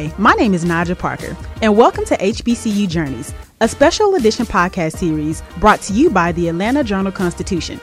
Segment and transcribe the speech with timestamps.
[0.00, 4.96] Hi, my name is Najja Parker, and welcome to HBCU Journeys, a special edition podcast
[4.96, 7.78] series brought to you by the Atlanta Journal Constitution.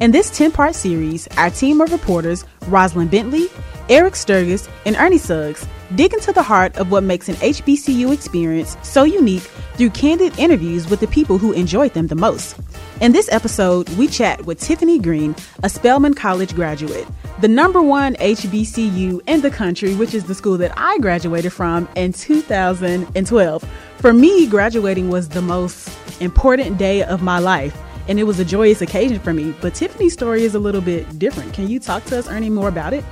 [0.00, 3.48] In this 10 part series, our team of reporters, Rosalind Bentley,
[3.90, 8.78] Eric Sturgis, and Ernie Suggs, dig into the heart of what makes an HBCU experience
[8.82, 9.42] so unique
[9.74, 12.56] through candid interviews with the people who enjoyed them the most.
[13.02, 17.06] In this episode, we chat with Tiffany Greene, a Spelman College graduate,
[17.40, 21.88] the number one HBCU in the country, which is the school that I graduated from
[21.94, 23.64] in 2012.
[23.98, 27.76] For me, graduating was the most important day of my life
[28.08, 29.54] and it was a joyous occasion for me.
[29.60, 31.52] But Tiffany's story is a little bit different.
[31.52, 33.04] Can you talk to us, Ernie, more about it?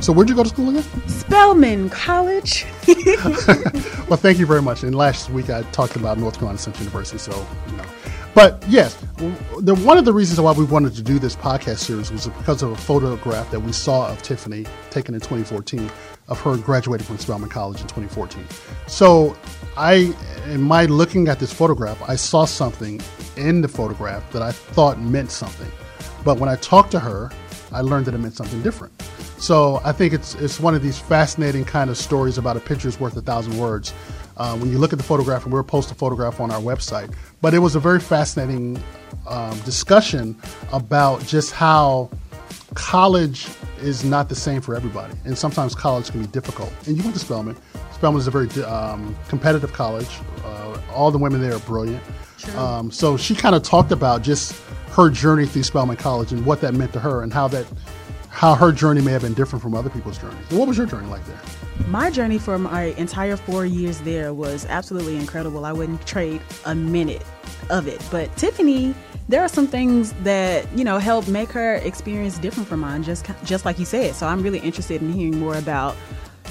[0.00, 0.84] So, where'd you go to school again?
[1.08, 2.66] Spelman College.
[4.06, 4.82] well, thank you very much.
[4.82, 7.84] And last week I talked about North Carolina Central University, so you know.
[8.34, 8.94] But yes,
[9.60, 12.62] the, one of the reasons why we wanted to do this podcast series was because
[12.62, 15.90] of a photograph that we saw of Tiffany taken in 2014
[16.28, 18.42] of her graduating from Spelman College in 2014.
[18.86, 19.36] So
[19.76, 20.14] I,
[20.46, 23.02] in my looking at this photograph, I saw something
[23.36, 25.70] in the photograph that I thought meant something.
[26.24, 27.30] But when I talked to her,
[27.70, 28.94] I learned that it meant something different.
[29.38, 33.00] So I think it's it's one of these fascinating kind of stories about a picture's
[33.00, 33.92] worth a thousand words.
[34.36, 37.12] Uh, when you look at the photograph, and we'll post a photograph on our website.
[37.42, 38.82] But it was a very fascinating
[39.28, 40.40] um, discussion
[40.72, 42.08] about just how
[42.74, 43.48] college
[43.80, 46.72] is not the same for everybody, and sometimes college can be difficult.
[46.86, 47.56] And you went to Spelman.
[47.92, 50.08] Spelman is a very um, competitive college.
[50.44, 52.02] Uh, all the women there are brilliant.
[52.56, 54.60] Um, so she kind of talked about just
[54.90, 57.66] her journey through Spelman College and what that meant to her, and how that
[58.32, 60.50] how her journey may have been different from other people's journeys.
[60.50, 61.38] What was your journey like there?
[61.86, 65.64] My journey for my entire four years there was absolutely incredible.
[65.64, 67.22] I wouldn't trade a minute
[67.70, 68.02] of it.
[68.10, 68.94] But Tiffany,
[69.28, 73.26] there are some things that you know help make her experience different from mine, just
[73.44, 74.14] just like you said.
[74.14, 75.94] So I'm really interested in hearing more about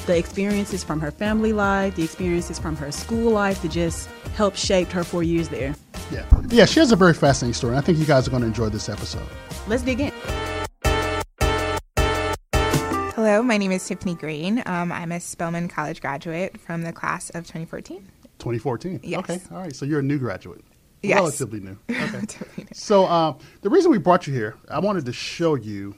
[0.06, 4.58] the experiences from her family life, the experiences from her school life that just helped
[4.58, 5.76] shape her four years there.
[6.12, 7.76] Yeah, yeah, she has a very fascinating story.
[7.76, 9.28] I think you guys are going to enjoy this episode.
[9.68, 10.12] Let's dig in.
[13.32, 14.62] Hello, my name is Tiffany Greene.
[14.66, 18.00] Um, I'm a Spelman College graduate from the class of 2014.
[18.40, 19.00] 2014.
[19.04, 19.20] Yes.
[19.20, 19.40] Okay.
[19.54, 19.74] All right.
[19.74, 20.66] So you're a new graduate.
[21.02, 21.16] Yes.
[21.16, 21.78] Relatively new.
[21.90, 22.12] Okay.
[22.12, 22.70] Relatively new.
[22.74, 25.96] So um, the reason we brought you here, I wanted to show you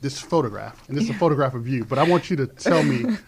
[0.00, 1.84] this photograph, and this is a photograph of you.
[1.84, 3.04] But I want you to tell me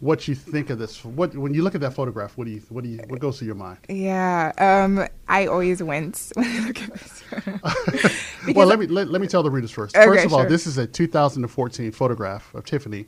[0.00, 1.04] what you think of this.
[1.04, 3.38] What when you look at that photograph, what do you what do you what goes
[3.38, 3.78] through your mind?
[3.88, 7.22] Yeah, um, I always wince when I look at this
[8.54, 9.96] well, let me let, let me tell the readers first.
[9.96, 10.48] Okay, first of all, sure.
[10.48, 13.06] this is a 2014 photograph of Tiffany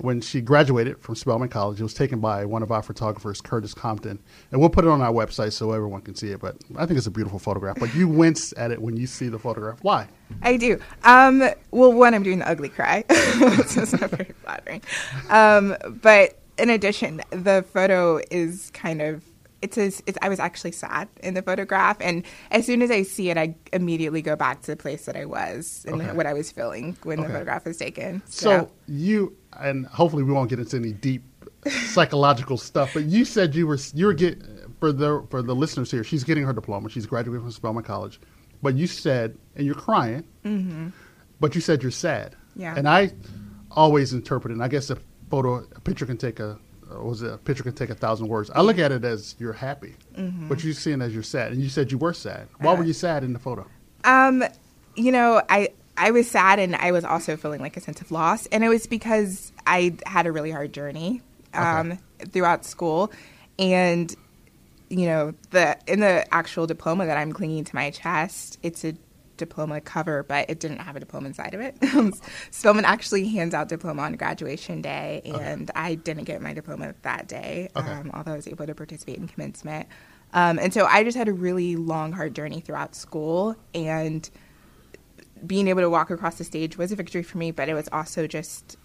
[0.00, 1.80] when she graduated from Spelman College.
[1.80, 4.18] It was taken by one of our photographers, Curtis Compton,
[4.50, 6.40] and we'll put it on our website so everyone can see it.
[6.40, 7.76] But I think it's a beautiful photograph.
[7.78, 9.78] But you wince at it when you see the photograph.
[9.82, 10.08] Why?
[10.42, 10.80] I do.
[11.04, 13.04] Um, well, one, I'm doing the ugly cry.
[13.08, 13.16] so
[13.82, 14.82] it's not very flattering.
[15.30, 19.22] Um, but in addition, the photo is kind of.
[19.62, 23.02] It's, a, it's I was actually sad in the photograph, and as soon as I
[23.02, 26.12] see it, I immediately go back to the place that I was and Okay.
[26.12, 27.28] what I was feeling when Okay.
[27.28, 28.20] the photograph was taken.
[28.26, 31.22] So you and hopefully we won't get into any deep
[31.68, 32.92] psychological stuff.
[32.94, 34.42] But you said you were you were get
[34.80, 36.04] for the for the listeners here.
[36.04, 36.88] She's getting her diploma.
[36.90, 38.20] She's graduating from Spelman College.
[38.62, 40.24] But you said, and you're crying.
[40.42, 40.88] hmm
[41.40, 42.34] But you said you're sad.
[42.56, 42.74] Yeah.
[42.76, 43.10] And I
[43.70, 44.54] always interpret it.
[44.54, 44.96] And I guess a
[45.30, 46.58] photo, a picture can take a.
[46.90, 48.50] Was it a picture can take a thousand words?
[48.54, 50.48] I look at it as you're happy, Mhm.
[50.48, 52.46] but you're seeing as you're sad, and you said you were sad.
[52.60, 53.66] Why Uh, were you sad in the photo?
[54.04, 54.44] Um,
[54.94, 58.10] you know, I I was sad and I was also feeling like a sense of
[58.10, 61.98] loss, and it was because I had a really hard journey um,
[62.30, 63.12] throughout school,
[63.58, 64.14] and
[64.88, 68.94] you know the in the actual diploma that I'm clinging to my chest, it's a
[69.36, 71.76] diploma cover, but it didn't have a diploma inside of it.
[72.52, 77.26] Spelman actually hands out diploma on graduation day, and I didn't get my diploma that
[77.26, 77.90] day, Okay.
[77.90, 79.88] um, although I was able to participate in commencement.
[80.32, 84.28] Um, and so I just had a really long, hard journey throughout school, and
[85.46, 87.50] being able to walk across the stage was a victory for me.
[87.50, 88.76] But it was also just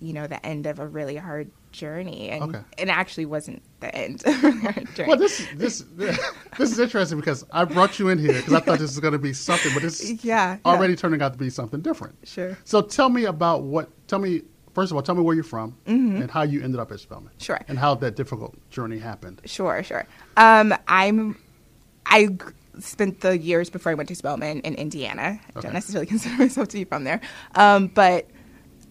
[0.00, 2.60] you know, the end of a really hard journey, and Okay.
[2.78, 5.08] it actually wasn't the end of a really hard journey.
[5.08, 8.78] Well, this this this is interesting because I brought you in here because I thought
[8.78, 10.58] this was going to be something, but it's Yeah, yeah.
[10.64, 12.14] already turning out to be something different.
[12.22, 12.56] Sure.
[12.64, 13.88] So tell me about what.
[14.06, 14.42] Tell me
[14.72, 17.30] first of all, tell me where you're from and how you ended up at Spelman.
[17.30, 17.42] Mm-hmm.
[17.42, 17.60] Sure.
[17.66, 19.40] And how that difficult journey happened.
[19.46, 20.06] Sure, sure.
[20.36, 21.36] Um, I'm.
[22.06, 22.28] I
[22.80, 25.40] spent the years before I went to Spelman in Indiana.
[25.42, 25.60] I Okay.
[25.62, 27.20] don't necessarily consider myself to be from there,
[27.54, 28.26] um, but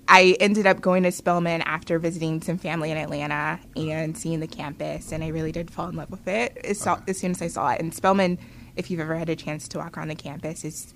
[0.10, 4.48] I ended up going to Spelman after visiting some family in Atlanta and seeing the
[4.48, 7.42] campus, and I really did fall in love with it as, so- as soon as
[7.42, 7.82] I saw it.
[7.82, 8.40] And Spelman,
[8.78, 10.94] if you've ever had a chance to walk around the campus, is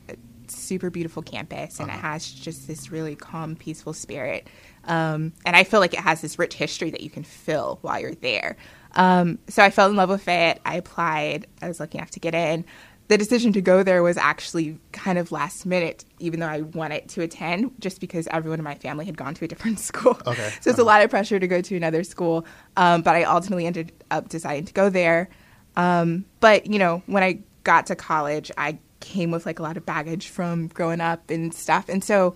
[0.52, 4.48] super beautiful campus, and it has just this really calm, peaceful spirit.
[4.86, 8.00] Um, and I feel like it has this rich history that you can fill while
[8.00, 8.58] you're there.
[8.96, 10.60] Um, so I fell in love with it.
[10.66, 11.48] I applied.
[11.62, 12.66] I was lucky enough to get in.
[13.08, 17.10] The decision to go there was actually kind of last minute, even though I wanted
[17.10, 20.18] to attend, just because everyone in my family had gone to a different school.
[20.26, 20.54] Okay.
[20.62, 22.46] So it's a lot of pressure to go to another school.
[22.78, 25.30] Um, but I ultimately ended up deciding to go there.
[25.76, 29.76] Um, but, you know, when I got to college, I came with like a lot
[29.78, 31.90] of baggage from growing up and stuff.
[31.90, 32.36] And so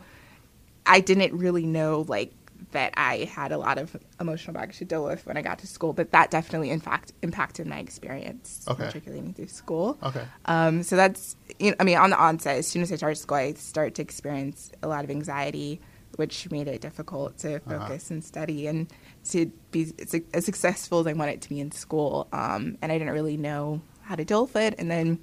[0.85, 2.33] I didn't really know like
[2.71, 5.67] that I had a lot of emotional baggage to deal with when I got to
[5.67, 8.85] school, but that definitely in fact impacted my experience, Okay.
[8.85, 9.97] particularly through school.
[10.03, 10.23] Okay.
[10.45, 13.15] Um, so that's, you know, I mean, on the onset, as soon as I started
[13.15, 15.79] school, I started to experience a lot of anxiety,
[16.17, 17.79] which made it difficult to Uh-huh.
[17.79, 18.87] focus and study and
[19.31, 22.27] to be as as successful as I wanted to be in school.
[22.33, 24.75] Um, and I didn't really know how to deal with it.
[24.79, 25.19] And then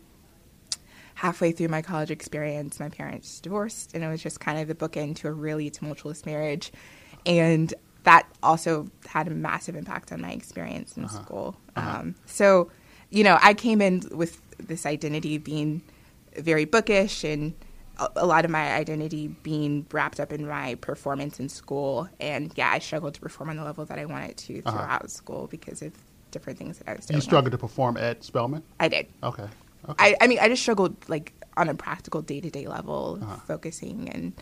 [1.14, 4.74] halfway through my college experience, my parents divorced, and it was just kind of the
[4.74, 6.72] bookend to a really tumultuous marriage.
[7.26, 7.72] And
[8.04, 11.22] that also had a massive impact on my experience in uh-huh.
[11.22, 11.56] school.
[11.76, 12.00] Uh-huh.
[12.00, 12.70] Um, so,
[13.10, 15.82] you know, I came in with this identity being
[16.36, 17.54] very bookish and
[17.98, 22.08] a, a lot of my identity being wrapped up in my performance in school.
[22.18, 24.70] And yeah, I struggled to perform on the level that I wanted to uh-huh.
[24.70, 25.92] throughout school because of
[26.30, 27.18] different things that I was doing.
[27.18, 28.62] You struggled to perform at Spelman.
[28.80, 29.06] I did.
[29.22, 29.46] Okay.
[29.88, 30.14] Okay.
[30.20, 33.36] I, I mean, I just struggled like on a practical day to day level, Uh-huh.
[33.46, 34.32] focusing and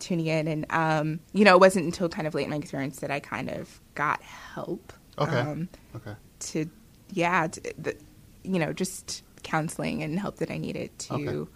[0.00, 0.48] tuning in.
[0.48, 3.20] And, um, you know, it wasn't until kind of late in my experience that I
[3.20, 4.92] kind of got help.
[5.18, 5.38] okay.
[5.38, 6.14] Um, okay.
[6.40, 6.68] to,
[7.12, 7.96] yeah, to, the,
[8.42, 11.50] you know, just counseling and help that I needed to Okay.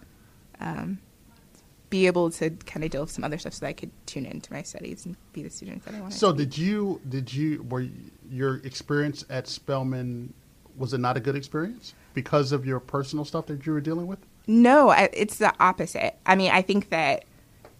[0.61, 0.99] um,
[1.89, 4.25] be able to kind of deal with some other stuff so that I could tune
[4.25, 6.45] into my studies and be the student that I wanted So to be.
[6.45, 10.33] did you did you were you- your experience at Spelman
[10.75, 14.07] was it not a good experience because of your personal stuff that you were dealing
[14.07, 14.19] with?
[14.47, 16.15] No, I, it's the opposite.
[16.25, 17.25] I mean, I think that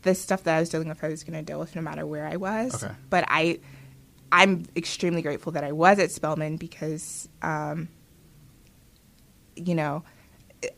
[0.03, 2.05] the stuff that I was dealing with, I was going to deal with no matter
[2.05, 2.83] where I was.
[2.83, 2.93] Okay.
[3.09, 3.59] But I,
[4.31, 7.89] I'm extremely grateful that I was at Spelman because, um,
[9.55, 10.03] you know,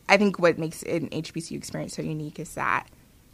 [0.10, 2.88] I think what makes an HBCU experience so unique is that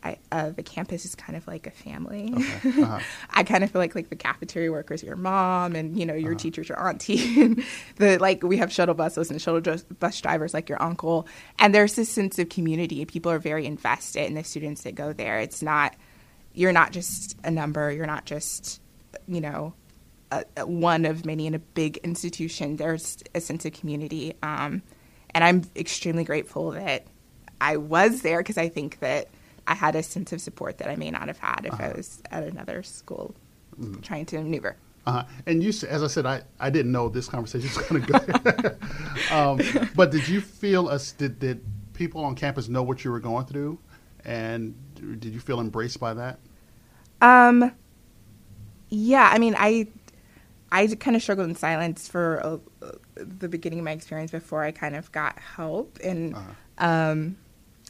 [0.04, 2.34] I, uh, the campus is kind of like a family.
[2.64, 3.00] Uh-huh.
[3.30, 6.14] I kind of feel like like the cafeteria workers are your mom, and you know
[6.14, 6.22] Uh-huh.
[6.26, 7.42] your teachers your auntie.
[7.42, 7.64] and
[7.98, 11.28] the like we have shuttle buses and shuttle dr- bus drivers like your uncle,
[11.60, 13.06] and there's this sense of community.
[13.06, 15.40] People are very invested in the students that go there.
[15.40, 15.96] It's not
[16.54, 17.92] you're not just a number.
[17.92, 18.82] You're not just
[19.28, 19.74] you know
[20.32, 22.78] a, a one of many in a big institution.
[22.78, 24.82] There's a sense of community, um,
[25.36, 27.06] and I'm extremely grateful that
[27.60, 29.28] I was there because I think that
[29.68, 32.22] I had a sense of support that I may not have had if I was
[32.32, 33.36] at another school
[34.02, 34.76] trying to maneuver.
[35.06, 35.24] Uh-huh.
[35.48, 39.36] And you, as I said, I, I didn't know this conversation was going to go.
[39.36, 39.60] um,
[39.96, 41.12] but did you feel us?
[41.14, 43.80] Did did people on campus know what you were going through,
[44.26, 44.76] and
[45.20, 46.40] did you feel embraced by that?
[47.20, 47.72] Um,
[48.90, 49.88] yeah, I mean, I
[50.72, 52.60] I kind of struggled in silence for a,
[53.16, 56.36] the beginning of my experience before I kind of got help, and
[56.78, 57.38] um,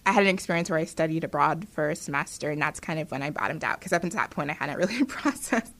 [0.05, 3.11] I had an experience where I studied abroad for a semester, and that's kind of
[3.11, 5.73] when I bottomed out because up until that point I hadn't really processed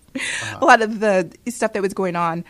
[0.60, 2.46] a lot of the stuff that was going on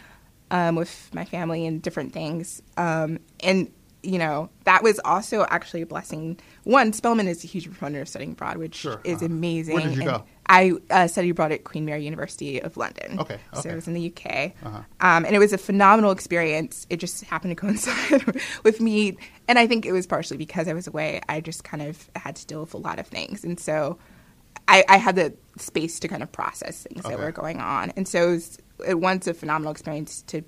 [0.50, 3.72] um, with my family and different things, um, and
[4.04, 6.40] you know that was also actually a blessing.
[6.64, 9.26] One, Spelman is a huge proponent of studying abroad, which Sure, is uh-huh.
[9.28, 9.76] amazing.
[9.76, 10.24] Where did you and go?
[10.52, 13.22] I uh, studied abroad at Queen Mary University of London.
[13.22, 14.52] Okay, So it was in the UK.
[14.62, 14.78] Uh-huh.
[15.00, 16.86] Um, and it was a phenomenal experience.
[16.90, 19.18] It just happened to coincide with me.
[19.48, 21.22] And I think it was partially because I was away.
[21.30, 23.46] I just kind of had to deal with a lot of things.
[23.46, 23.98] And so
[24.68, 27.94] I, I had the space to kind of process things that were going on.
[27.96, 30.44] And so it was it once a phenomenal experience to,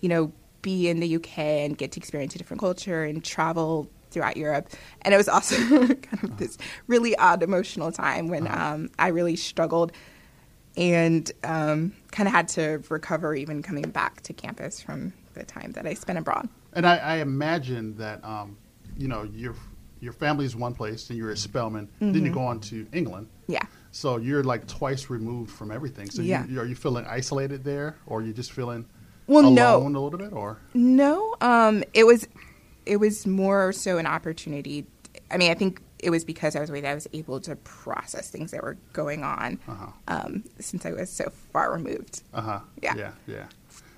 [0.00, 0.32] you know,
[0.62, 4.70] be in the UK and get to experience a different culture and travel throughout Europe.
[5.02, 5.56] And it was also
[5.88, 6.56] kind of this
[6.86, 9.92] really odd emotional time when um, I really struggled
[10.76, 15.72] and um, kind of had to recover even coming back to campus from the time
[15.72, 16.48] that I spent abroad.
[16.72, 18.56] And I, I imagine that um,
[18.96, 19.54] you know your
[20.00, 21.88] your family is one place, and you're at Spelman.
[21.98, 23.28] Then you go on to England.
[23.46, 23.62] Yeah.
[23.90, 26.10] So you're like twice removed from everything.
[26.10, 26.44] So Yeah.
[26.46, 28.84] you, are you feeling isolated there, or are you just feeling
[29.28, 29.78] Well, no.
[29.78, 32.26] a little bit, or No, um, it was
[32.86, 34.86] it was more so an opportunity.
[35.30, 37.56] I mean, I think it was because I was away that I was able to
[37.56, 39.86] process things that were going on Uh-huh.
[40.08, 42.22] um, since I was so far removed.
[42.34, 42.94] uh huh, Yeah.
[42.96, 43.46] yeah, yeah.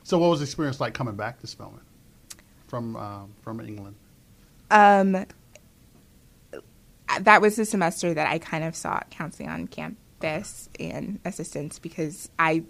[0.05, 1.81] So what was the experience like coming back to Spelman
[2.69, 3.97] from um, from England?
[4.71, 5.27] Um,
[7.21, 12.29] that was the semester that I kind of sought counseling on campus and assistance because
[12.39, 12.63] I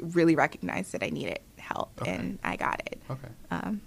[0.00, 2.12] really recognized that I needed help Okay.
[2.12, 3.00] and I got it.
[3.10, 3.28] Okay.
[3.50, 3.80] Um,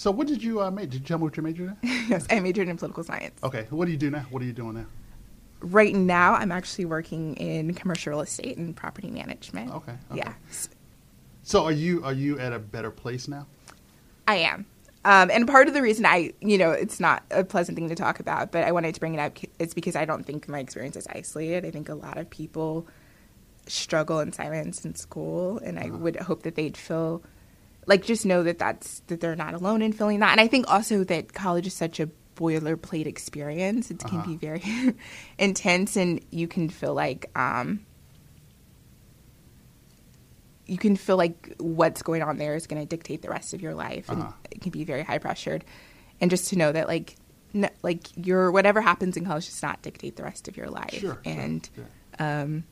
[0.00, 0.92] So what did you uh, major?
[0.92, 1.90] Did you tell me what you majored in?
[2.08, 3.38] yes, I majored in political science.
[3.42, 3.66] Okay.
[3.68, 4.24] What do you do now?
[4.30, 4.86] What are you doing now?
[5.60, 9.70] Right now, I'm actually working in commercial real estate and property management.
[9.74, 10.22] Okay, okay.
[10.24, 10.32] Yeah,
[11.42, 13.46] So are you are you at a better place now?
[14.26, 14.64] I am.
[15.04, 17.94] Um, and part of the reason I, you know, it's not a pleasant thing to
[17.94, 20.60] talk about, but I wanted to bring it up is because I don't think my
[20.60, 21.66] experience is isolated.
[21.66, 22.86] I think a lot of people
[23.66, 27.22] struggle in silence in school, and I would hope that they'd feel
[27.90, 30.30] like just know that that's that they're not alone in feeling that.
[30.32, 34.62] And I think also that college is such a boilerplate experience; it can be very
[35.38, 37.30] intense, and you can feel like.
[37.36, 37.84] Um,
[40.66, 43.60] you can feel like what's going on there is going to dictate the rest of
[43.60, 44.32] your life, and Uh-huh.
[44.52, 45.64] it can be very high pressured.
[46.20, 47.16] And just to know that, like,
[47.52, 50.92] no, like your whatever happens in college does not dictate the rest of your life.
[50.94, 51.68] Sure, sure, and
[52.20, 52.64] um,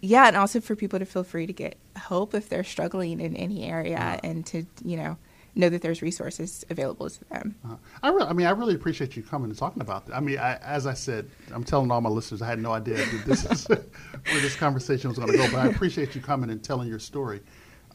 [0.00, 3.36] yeah, and also for people to feel free to get help if they're struggling in
[3.36, 4.20] any area, Uh-huh.
[4.24, 5.16] and to you know
[5.54, 7.56] know that there's resources available to them.
[7.68, 10.14] Uh, I really, I mean, I really appreciate you coming and talking about that.
[10.14, 12.96] I mean, I, as I said, I'm telling all my listeners, I had no idea
[12.98, 16.50] that this is where this conversation was going to go, but I appreciate you coming
[16.50, 17.40] and telling your story.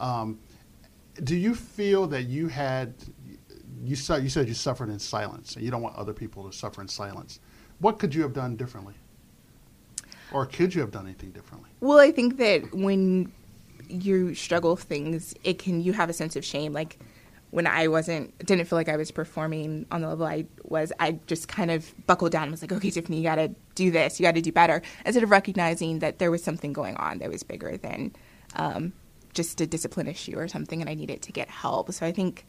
[0.02, 0.40] Um,
[1.24, 2.96] do you feel that you had,
[3.82, 6.58] you said you said you suffered in silence, and you don't want other people to
[6.58, 7.40] suffer in silence?
[7.80, 8.96] What could you have done differently,
[10.34, 11.70] or could you have done anything differently?
[11.80, 13.32] Well, I think that when
[13.88, 16.74] you struggle with things, it can you have a sense of shame.
[16.74, 17.00] Like
[17.52, 21.20] when I wasn't didn't feel like I was performing on the level I was, I
[21.28, 24.26] just kind of buckled down and was like, Okay, Tiffany, you gotta do this, you
[24.26, 24.82] gotta do better.
[25.06, 28.14] Instead of recognizing that there was something going on that was bigger than
[28.56, 28.94] um,
[29.34, 31.92] just a discipline issue or something and I needed to get help.
[31.94, 32.46] So I think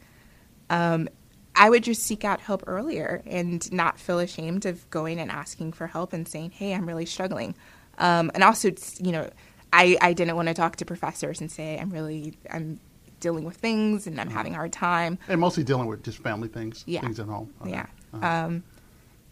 [0.69, 1.07] um,
[1.55, 5.73] I would just seek out help earlier and not feel ashamed of going and asking
[5.73, 7.55] for help and saying, "Hey, I'm really struggling."
[7.97, 9.29] Um, and also, you know,
[9.73, 12.79] I, I didn't want to talk to professors and say, "I'm really I'm
[13.19, 16.47] dealing with things and I'm having a hard time." And mostly dealing with just family
[16.47, 17.01] things, Yeah.
[17.01, 17.53] things at home.
[17.61, 17.71] Okay.
[17.71, 17.85] Yeah.
[18.13, 18.25] Uh-huh.
[18.45, 18.63] Um,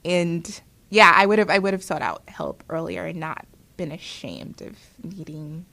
[0.06, 3.46] and yeah, I would have I would have sought out help earlier and not
[3.78, 5.66] been ashamed of needing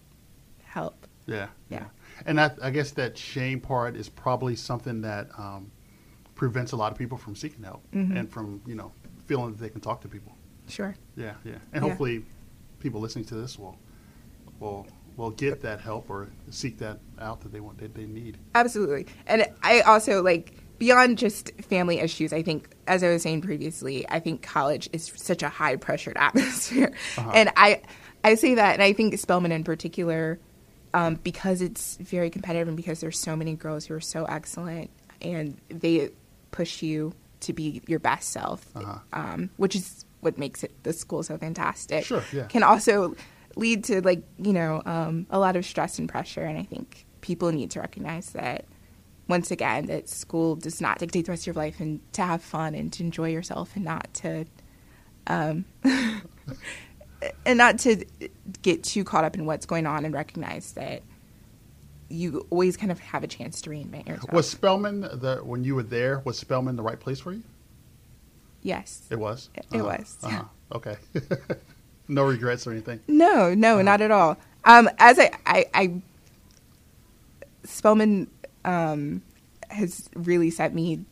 [0.64, 1.06] help.
[1.26, 1.85] Yeah, Yeah.
[2.26, 5.70] And that, I guess that shame part is probably something that um,
[6.35, 8.16] prevents a lot of people from seeking help Mm-hmm.
[8.16, 8.92] and from you know
[9.26, 10.32] feeling that they can talk to people.
[10.68, 10.94] Sure.
[11.16, 11.52] Yeah, yeah.
[11.73, 11.88] And Yeah.
[11.88, 12.25] hopefully,
[12.81, 13.79] people listening to this will
[14.59, 18.39] will will get that help or seek that out that they want that they need.
[18.55, 19.07] Absolutely.
[19.27, 24.09] And I also like beyond just family issues, I think as I was saying previously,
[24.09, 26.93] I think college is such a high pressured atmosphere.
[27.17, 27.83] And I
[28.25, 30.41] I say that and I think Spelman in particular
[30.93, 34.91] um, because it's very competitive and because there's so many girls who are so excellent
[35.23, 36.11] and they
[36.51, 38.67] push you to be your best self,
[39.13, 42.05] um, which is what makes it the school so fantastic.
[42.05, 42.45] Sure, yeah.
[42.47, 43.15] Can also
[43.57, 47.07] lead to like you know um, a lot of stress and pressure, and I think
[47.21, 48.65] people need to recognize that
[49.29, 52.43] once again that school does not dictate the rest of your life, and to have
[52.43, 54.45] fun and to enjoy yourself, and not to
[55.27, 55.65] um,
[57.47, 58.05] and not to
[58.62, 61.03] get too caught up in what's going on, and recognize that
[62.09, 64.33] you always kind of have a chance to reinvent yourself.
[64.33, 66.21] Was Spelman the when you were there?
[66.25, 67.43] Was Spelman the right place for you?
[68.62, 69.02] Yes.
[69.11, 69.49] It was.
[69.55, 70.17] It- it was.
[70.23, 70.45] Uh-huh.
[70.73, 70.97] Okay.
[72.09, 73.00] no regrets or anything.
[73.09, 74.37] No, no, not at all.
[74.64, 76.02] Um, as I, I, I
[77.64, 78.29] Spelman
[78.64, 79.23] um,
[79.71, 81.05] has really set me,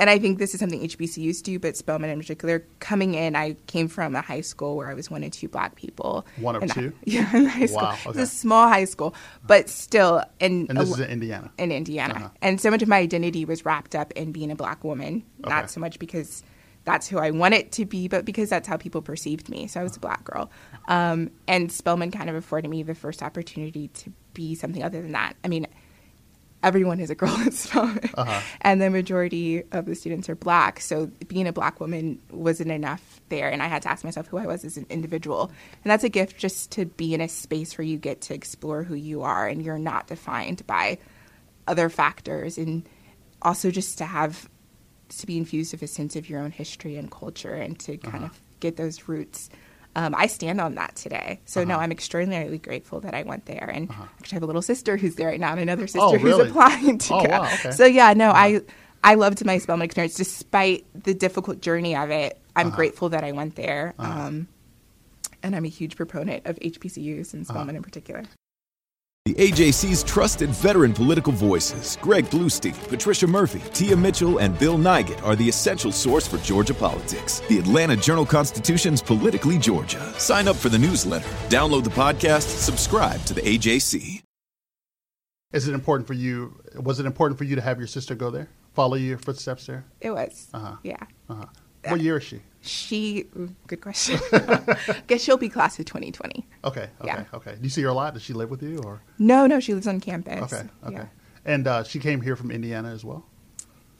[0.00, 2.64] and I think this is something HBCUs do, but Spelman in particular.
[2.80, 5.76] Coming in, I came from a high school where I was one of two black
[5.76, 6.26] people.
[6.38, 6.92] One of In- two?
[7.04, 7.82] Yeah, in high school.
[7.82, 8.22] Wow, It's okay.
[8.22, 9.14] a small high school,
[9.46, 11.52] but still, and, And this is in Indiana.
[11.58, 12.14] in Indiana.
[12.14, 12.28] Uh-huh.
[12.42, 15.50] And so much of my identity was wrapped up in being a black woman, Okay.
[15.54, 16.42] not so much because
[16.84, 19.66] that's who I wanted to be, but because that's how people perceived me.
[19.66, 20.50] So I was a black girl.
[20.88, 25.12] Um, and Spelman kind of afforded me the first opportunity to be something other than
[25.12, 25.34] that.
[25.44, 25.66] I mean,
[26.62, 28.40] everyone is a girl at Spelman, Uh-huh.
[28.60, 30.80] and the majority of the students are black.
[30.80, 34.36] So being a black woman wasn't enough there, and I had to ask myself who
[34.38, 35.50] I was as an individual.
[35.84, 38.82] And that's a gift just to be in a space where you get to explore
[38.82, 40.98] who you are, and you're not defined by
[41.66, 42.88] other factors, and
[43.42, 44.48] also just to have
[45.08, 48.24] to be infused with a sense of your own history and culture, and to kind
[48.24, 49.48] of get those roots.
[49.96, 51.40] Um, I stand on that today.
[51.46, 54.62] So no, I'm extraordinarily grateful that I went there, and actually I have a little
[54.62, 57.30] sister who's there right now, and another sister Oh, who's applying to Oh, go.
[57.30, 57.70] wow, okay.
[57.72, 58.60] So yeah, no, I
[59.02, 62.38] I loved my Spelman experience despite the difficult journey of it.
[62.54, 62.76] I'm Uh-huh.
[62.76, 63.94] grateful that I went there.
[63.98, 64.46] Um,
[65.42, 67.36] and I'm a huge proponent of HBCUs Uh-huh.
[67.38, 68.24] and Spelman in particular.
[69.26, 75.22] The AJC's trusted veteran political voices, Greg Bluestein, Patricia Murphy, Tia Mitchell, and Bill Nigut,
[75.22, 77.40] are the essential source for Georgia politics.
[77.50, 80.00] The Atlanta Journal Constitution's Politically Georgia.
[80.18, 84.22] Sign up for the newsletter, download the podcast, subscribe to the AJC.
[85.52, 86.58] Is it important for you?
[86.76, 89.84] Was it important for you to have your sister go there, follow your footsteps there?
[90.00, 90.76] It was, Uh-huh.
[90.82, 90.96] yeah.
[91.28, 91.44] Uh-huh.
[91.88, 92.40] What year is she?
[92.62, 93.26] She,
[93.66, 94.18] good question.
[95.06, 96.46] Guess she'll be class of 2020.
[96.64, 97.24] Okay, okay, Yeah.
[97.32, 97.52] okay.
[97.52, 98.12] Do you see her a lot?
[98.14, 100.52] Does she live with you, or No, no, she lives on campus.
[100.52, 100.94] okay, okay?
[100.96, 101.06] Yeah.
[101.44, 103.24] And uh, she came here from Indiana as well.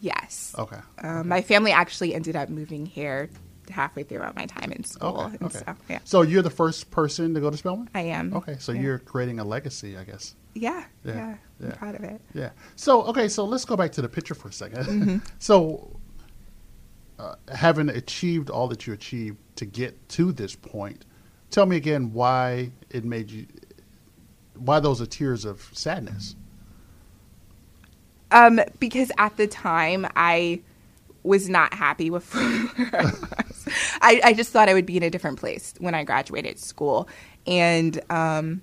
[0.00, 0.54] Yes.
[0.58, 3.30] Okay, Um, My family actually ended up moving here
[3.70, 5.20] halfway throughout my time in school.
[5.20, 5.58] okay, and okay.
[5.64, 5.98] So, yeah.
[6.04, 7.88] So you're the first person to go to Spelman.
[7.94, 8.34] I am.
[8.34, 8.80] Okay, so Yeah.
[8.82, 10.34] you're creating a legacy, I guess.
[10.54, 11.66] Yeah, Yeah, yeah, yeah.
[11.66, 12.20] I'm proud of it.
[12.34, 12.50] Yeah.
[12.76, 15.16] So okay, so let's go back to the picture for a 2nd Mm-hmm.
[15.38, 15.99] so,
[17.20, 21.04] uh, having achieved all that you achieved to get to this point,
[21.50, 23.46] tell me again why it made you,
[24.54, 26.34] why those are tears of sadness.
[28.30, 30.62] Um, because at the time I
[31.22, 33.68] was not happy with where I was.
[34.00, 37.06] I, I just thought I would be in a different place when I graduated school.
[37.46, 38.62] And um,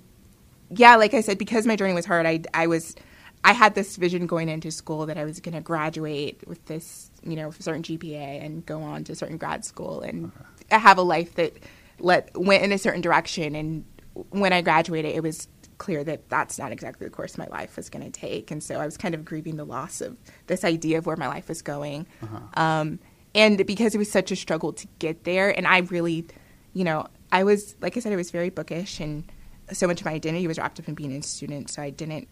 [0.70, 2.96] yeah, like I said, because my journey was hard, I, I was
[3.44, 7.10] I had this vision going into school that I was going to graduate with this,
[7.22, 10.32] you know, certain GPA and go on to certain grad school and
[10.70, 11.54] have a life that
[11.98, 13.54] let went in a certain direction.
[13.54, 13.84] And
[14.30, 17.88] when I graduated, it was clear that that's not exactly the course my life was
[17.88, 18.50] going to take.
[18.50, 20.16] And so I was kind of grieving the loss of
[20.48, 22.06] this idea of where my life was going.
[22.54, 22.98] Um,
[23.34, 26.26] and because it was such a struggle to get there, and I really,
[26.72, 29.30] you know, I was, like I said, I was very bookish, and
[29.70, 32.26] so much of my identity was wrapped up in being a student, so I didn't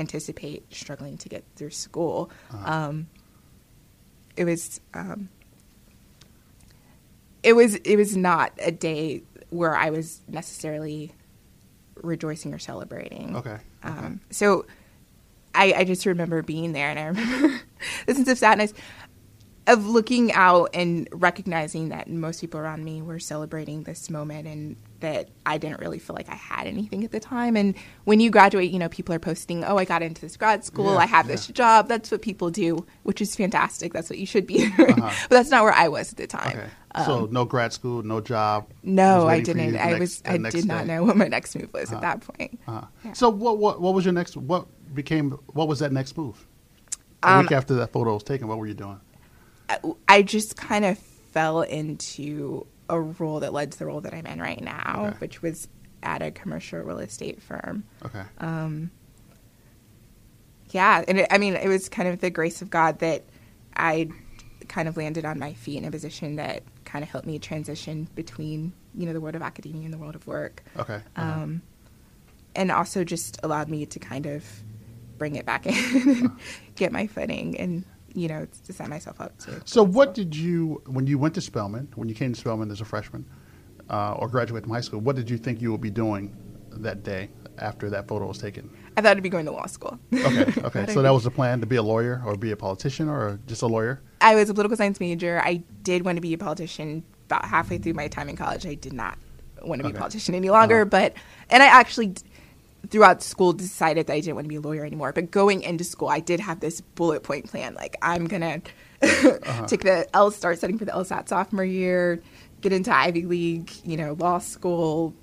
[0.00, 2.30] anticipate struggling to get through school.
[2.64, 3.08] Um,
[4.36, 5.28] it was, um,
[7.42, 11.12] it was, it was not a day where I was necessarily
[11.96, 13.36] rejoicing or celebrating.
[13.36, 13.58] Okay.
[13.82, 14.66] Um, so
[15.54, 17.60] I, I just remember being there, and I remember
[18.06, 18.74] the sense of sadness
[19.66, 24.76] of looking out and recognizing that most people around me were celebrating this moment and
[25.00, 27.56] that I didn't really feel like I had anything at the time.
[27.56, 30.64] And when you graduate, you know, people are posting, oh, I got into this grad
[30.64, 31.88] school, Yeah, I have this job.
[31.88, 33.92] That's what people do, which is fantastic.
[33.92, 34.70] That's what you should be.
[34.76, 36.58] but that's not where I was at the time.
[36.94, 37.02] Uh-huh.
[37.02, 37.04] Okay.
[37.04, 38.64] so no grad school, no job.
[38.68, 39.76] Um, No, I you didn't.
[39.76, 40.22] I next- was.
[40.26, 42.58] I did not know what my next move was at that point.
[42.66, 42.86] Uh-huh.
[43.04, 43.12] Yeah.
[43.12, 44.36] So what, what what was your next?
[44.36, 45.30] What became?
[45.52, 46.46] What was that next move?
[47.22, 49.00] A Um, week after that photo was taken, what were you doing?
[50.08, 54.26] I just kind of fell into a role that led to the role that I'm
[54.26, 55.16] in right now, Okay.
[55.18, 55.68] which was
[56.02, 57.84] at a commercial real estate firm.
[58.04, 58.22] Okay.
[58.38, 58.90] Um,
[60.70, 63.24] Yeah, and it, I mean, it was kind of the grace of God that
[63.76, 64.08] I
[64.68, 68.08] kind of landed on my feet in a position that kind of helped me transition
[68.14, 70.62] between you know the world of academia and the world of work.
[70.76, 71.00] okay.
[71.16, 71.62] um,
[72.56, 74.44] and also just allowed me to kind of
[75.18, 76.36] bring it back in,
[76.76, 79.60] get my footing, and you know to set myself up to.
[79.64, 82.80] So, what did you, when you went to Spelman, when you came to Spelman as
[82.80, 83.24] a freshman
[83.88, 86.34] uh, or graduated from high school, what did you think you would be doing
[86.72, 88.70] that day after that photo was taken?
[88.96, 89.98] I thought I'd be going to law school.
[90.12, 90.86] Okay, okay.
[90.92, 93.62] so that was the plan to be a lawyer or be a politician or just
[93.62, 94.00] a lawyer?
[94.20, 95.40] I was a political science major.
[95.44, 97.04] I did want to be a politician.
[97.26, 99.16] About halfway through my time in college, I did not
[99.62, 99.96] want to be Okay.
[99.96, 100.84] a politician any longer.
[100.84, 101.14] But
[101.48, 102.14] and I actually
[102.90, 105.12] throughout school decided that I didn't want to be a lawyer anymore.
[105.12, 107.74] But going into school, I did have this bullet point plan.
[107.74, 108.60] Like I'm gonna
[109.66, 112.20] take the L, start studying for the LSAT sophomore year,
[112.60, 115.14] get into Ivy League, you know, law school.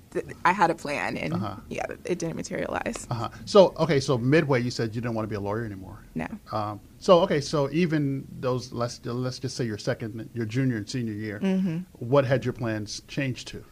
[0.44, 1.34] I had a plan, and
[1.68, 3.06] yeah, it didn't materialize.
[3.10, 3.28] Uh-huh.
[3.44, 6.02] So, okay, so midway you said you didn't want to be a lawyer anymore.
[6.14, 6.26] No.
[6.50, 10.88] Um, so, okay, so even those, let's, let's just say your second, your junior and
[10.88, 11.78] senior year, Mm-hmm.
[11.92, 13.62] what had your plans changed to?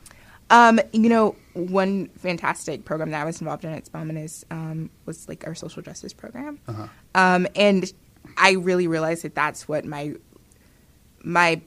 [0.50, 4.90] Um, you know, one fantastic program that I was involved in at Spelman is um,
[5.04, 6.60] was like our social justice program,
[7.14, 7.92] um, and
[8.36, 10.14] I really realized that that's what my
[11.22, 11.60] my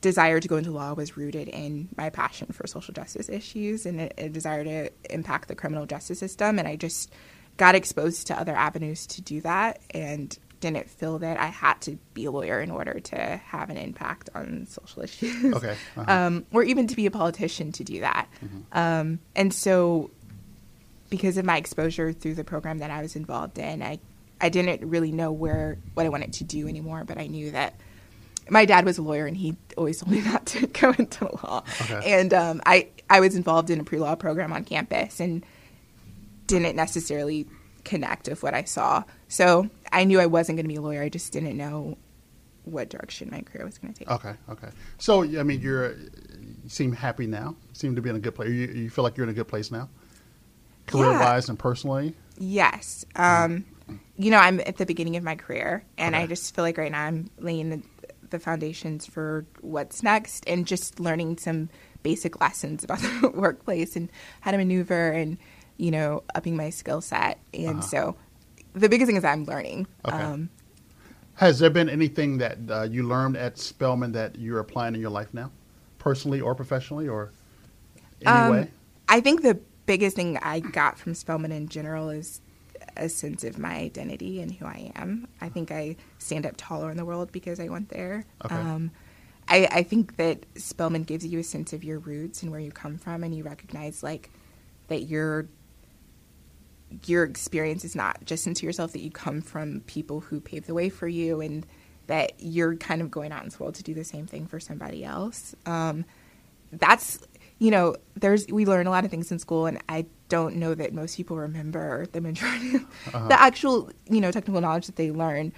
[0.00, 4.00] desire to go into law was rooted in my passion for social justice issues and
[4.00, 7.12] a, a desire to impact the criminal justice system, and I just
[7.56, 10.36] got exposed to other avenues to do that, and
[10.72, 14.30] didn't feel that I had to be a lawyer in order to have an impact
[14.34, 16.12] on social issues Okay, uh-huh.
[16.12, 18.28] um, or even to be a politician to do that.
[18.72, 20.10] Um, and so,
[21.10, 23.98] because of my exposure through the program that I was involved in, I,
[24.40, 27.74] I didn't really know where what I wanted to do anymore, but I knew that
[28.48, 31.62] my dad was a lawyer, and he always told me not to go into law.
[31.82, 32.20] Okay.
[32.20, 35.44] And um, I I was involved in a pre law program on campus, and
[36.46, 37.46] didn't necessarily
[37.84, 39.04] connect with what I saw.
[39.28, 41.02] So I knew I wasn't going to be a lawyer.
[41.02, 41.96] I just didn't know
[42.64, 44.10] what direction my career was going to take.
[44.10, 44.68] Okay, okay.
[44.98, 47.56] So I mean, you're you seem happy now.
[47.68, 48.50] You seem to be in a good place.
[48.50, 49.88] You, you feel like you're in a good place now,
[50.86, 52.14] career wise and personally.
[52.38, 53.04] Yes.
[53.16, 53.64] Um,
[54.16, 56.90] you know, I'm at the beginning of my career, and I just feel like right
[56.90, 57.82] now I'm laying the,
[58.30, 61.68] the foundations for what's next and just learning some
[62.02, 65.38] basic lessons about the workplace and how to maneuver and,
[65.76, 67.38] you know, upping my skill set.
[67.52, 68.16] And so
[68.74, 69.86] the biggest thing is I'm learning.
[70.04, 70.16] Okay.
[70.16, 70.50] Um,
[71.36, 75.10] Has there been anything that uh, you learned at Spelman that you're applying in your
[75.10, 75.50] life now,
[75.98, 77.32] personally or professionally, or
[78.22, 78.70] any Um, way?
[79.08, 82.40] I think the biggest thing I got from Spelman in general is
[82.96, 85.26] a sense of my identity and who I am.
[85.40, 88.24] I think I stand up taller in the world because I went there.
[88.44, 88.54] Okay.
[88.54, 88.90] Um,
[89.48, 92.70] I, I think that Spelman gives you a sense of your roots and where you
[92.70, 94.30] come from, and you recognize like
[94.88, 95.46] that your
[97.06, 100.74] your experience is not just into yourself; that you come from people who paved the
[100.74, 101.66] way for you, and
[102.06, 104.60] that you're kind of going out in this world to do the same thing for
[104.60, 105.54] somebody else.
[105.66, 106.04] Um,
[106.72, 107.18] that's
[107.58, 110.74] you know there's we learn a lot of things in school and i don't know
[110.74, 115.10] that most people remember the majority of the actual you know technical knowledge that they
[115.10, 115.52] learn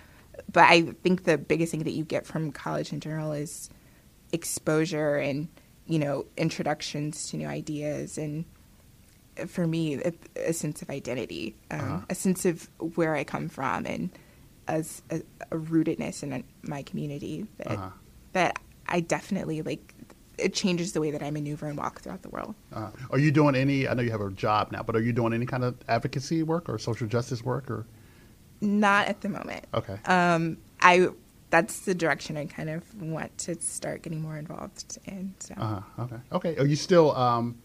[0.53, 3.71] but i think the biggest thing that you get from college in general is
[4.33, 5.49] exposure and
[5.87, 8.45] you know introductions to new ideas and
[9.47, 13.85] for me a, a sense of identity um, a sense of where i come from
[13.87, 14.11] and
[14.69, 15.23] as a,
[15.53, 17.91] a rootedness in my community that Uh-huh.
[18.33, 19.95] that i definitely like
[20.39, 22.55] it changes the way that I maneuver and walk throughout the world.
[22.71, 23.89] Uh, are you doing any?
[23.89, 26.43] I know you have a job now, but are you doing any kind of advocacy
[26.43, 27.87] work or social justice work or?
[28.61, 29.65] Not at the moment.
[29.73, 29.97] Okay.
[30.05, 31.09] Um, I
[31.49, 35.33] that's the direction I kind of want to start getting more involved in.
[35.39, 35.55] So.
[35.57, 36.03] Uh huh.
[36.05, 36.17] Okay.
[36.33, 36.57] Okay.
[36.59, 37.17] Are you still?
[37.17, 37.57] Um,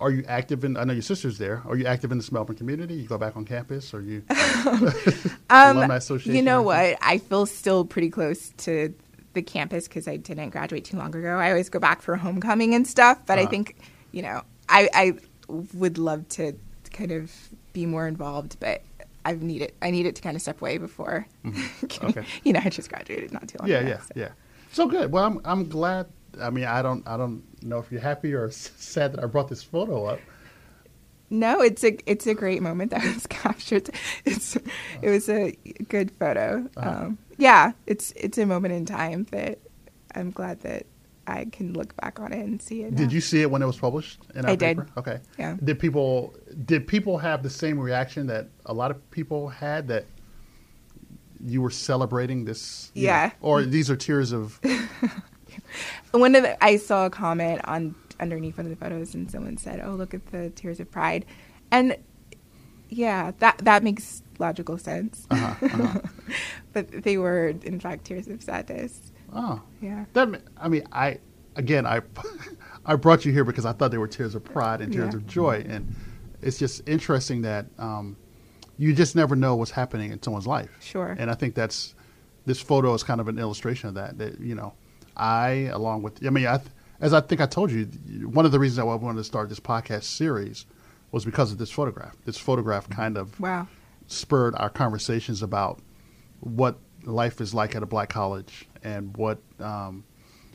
[0.00, 0.76] are you active in?
[0.76, 1.62] I know your sister's there.
[1.66, 2.94] Are you active in the Spelman community?
[2.94, 4.22] You go back on campus, or you?
[5.50, 6.32] Alumni association.
[6.32, 6.96] Um, You know what?
[7.02, 8.94] I feel still pretty close to
[9.34, 11.36] the campus because I didn't graduate too long ago.
[11.38, 13.50] I always go back for homecoming and stuff, but I Uh-huh.
[13.50, 13.76] think
[14.12, 15.12] you know I I
[15.48, 16.54] would love to
[16.92, 17.32] kind of
[17.72, 18.82] be more involved, but.
[19.26, 19.74] I need it.
[19.80, 21.26] I need it to kind of step away before.
[21.46, 22.04] Mm-hmm.
[22.10, 22.26] Okay.
[22.44, 23.88] you know, I just graduated not too long Yeah, ago.
[23.88, 24.12] yeah, so.
[24.16, 24.28] yeah.
[24.72, 25.10] So good.
[25.10, 26.08] Well, I'm I'm glad.
[26.40, 29.48] I mean, I don't I don't know if you're happy or sad that I brought
[29.48, 30.20] this photo up.
[31.30, 33.90] No, it's a it's a great moment that was captured.
[34.24, 34.56] It's
[35.02, 35.52] it was a
[35.88, 36.68] good photo.
[36.76, 36.90] Uh-huh.
[36.90, 39.58] Um, yeah, it's it's a moment in time that
[40.14, 40.86] I'm glad that
[41.26, 42.94] I can look back on it and see it.
[42.94, 43.14] Did now.
[43.14, 44.78] you see it when it was published in our I did.
[44.96, 45.18] Okay.
[45.38, 45.56] Yeah.
[45.64, 46.34] Did people
[46.66, 50.04] did people have the same reaction that a lot of people had that
[51.44, 52.92] you were celebrating this?
[52.94, 53.30] you know, Yeah.
[53.40, 54.60] or these are tears of
[56.12, 59.56] One of the, I saw a comment on underneath one of the photos, and someone
[59.56, 61.24] said, "Oh, look at the tears of pride,"
[61.70, 61.96] and
[62.88, 65.26] yeah, that that makes logical sense.
[65.30, 66.00] Uh-huh,
[66.72, 69.12] but they were in fact tears of sadness.
[69.32, 70.04] oh Yeah.
[70.12, 71.18] that I mean I
[71.56, 72.02] again I
[72.86, 75.16] I brought you here because I thought they were tears of pride and tears Yeah.
[75.18, 75.94] of joy and
[76.42, 78.16] it's just interesting that um,
[78.76, 80.76] you just never know what's happening in someone's life.
[80.80, 81.16] Sure.
[81.18, 81.94] And I think that's
[82.44, 84.18] this photo is kind of an illustration of that.
[84.18, 84.74] That you know,
[85.16, 87.84] I along with I mean, I, th- as I think I told you,
[88.28, 90.66] one of the reasons I wanted to start this podcast series
[91.12, 92.16] was because of this photograph.
[92.24, 93.68] This photograph kind of Wow.
[94.06, 95.80] spurred our conversations about
[96.40, 100.04] what life is like at a black college and what um,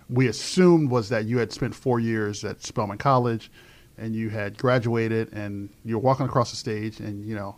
[0.09, 3.51] we assumed was that you had spent four years at Spelman College
[3.97, 7.55] and you had graduated and you're walking across the stage and you know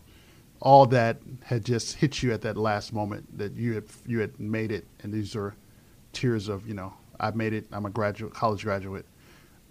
[0.59, 4.39] all that had just hit you at that last moment that you had you had
[4.39, 5.55] made it and these are
[6.13, 9.05] tears of you know I've made it I'm a graduate college graduate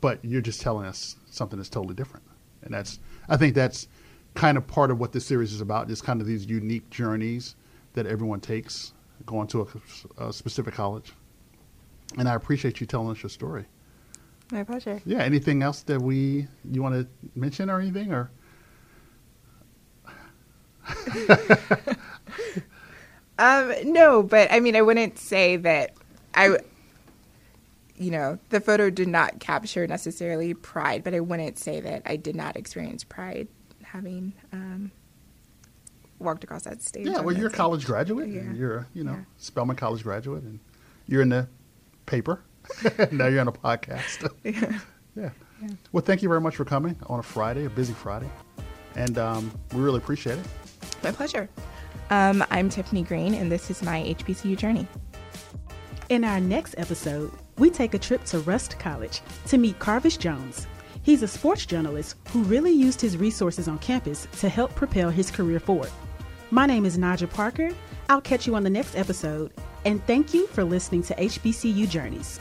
[0.00, 2.24] but you're just telling us something that's totally different.
[2.62, 2.98] And that's
[3.28, 3.88] I think that's
[4.34, 7.56] kind of part of what this series is about just kind of these unique journeys
[7.94, 8.92] that everyone takes
[9.26, 9.68] going to
[10.18, 11.12] a, a specific college.
[12.18, 13.66] And I appreciate you telling us your story.
[14.52, 15.00] My pleasure.
[15.06, 17.06] yeah anything else that we you want to
[17.38, 18.30] mention or anything or?
[23.40, 25.94] Um, no, but I mean, I wouldn't say that
[26.34, 26.58] I,
[27.96, 32.16] you know, the photo did not capture necessarily pride, but I wouldn't say that I
[32.16, 33.48] did not experience pride
[33.82, 34.90] having um,
[36.18, 37.06] walked across that stage.
[37.06, 38.28] Yeah, well, you're a college graduate.
[38.28, 38.40] Yeah.
[38.40, 39.24] and You're, a, you know, Yeah.
[39.38, 40.60] Spelman College graduate, and
[41.06, 41.48] you're in the
[42.06, 42.42] paper.
[43.10, 44.30] now you're on a podcast.
[45.16, 45.30] Yeah.
[45.60, 45.68] yeah.
[45.92, 48.30] Well, thank you very much for coming on a Friday, a busy Friday,
[48.94, 50.46] and um, we really appreciate it.
[51.02, 51.48] My pleasure.
[52.10, 54.86] Um, I'm Tiffany Greene, and this is my HBCU journey.
[56.10, 60.66] In our next episode, we take a trip to Rust College to meet Carvis Jones.
[61.04, 65.30] He's a sports journalist who really used his resources on campus to help propel his
[65.30, 65.92] career forward.
[66.50, 67.70] My name is Najja Parker.
[68.08, 69.52] I'll catch you on the next episode,
[69.84, 72.40] and thank you for listening to HBCU Journeys.